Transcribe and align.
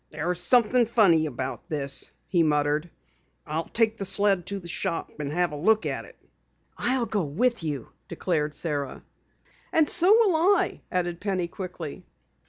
"There's 0.09 0.41
something 0.41 0.87
funny 0.87 1.27
about 1.27 1.69
this," 1.69 2.11
he 2.25 2.41
muttered. 2.41 2.89
"I'll 3.45 3.67
take 3.69 3.97
the 3.97 4.03
sled 4.03 4.47
to 4.47 4.57
the 4.59 4.67
shop 4.67 5.11
and 5.19 5.31
have 5.31 5.51
a 5.51 5.55
look 5.55 5.85
at 5.85 6.05
it." 6.05 6.17
"I'll 6.75 7.05
go 7.05 7.19
along 7.21 7.37
with 7.37 7.61
you," 7.63 7.89
declared 8.07 8.55
Sara. 8.55 9.03
"And 9.71 9.87
so 9.87 10.11
will 10.11 10.35
I," 10.37 10.81
added 10.91 11.19
Penny 11.21 11.47
quickly. 11.47 12.03